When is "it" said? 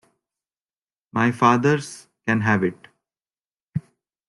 2.63-2.87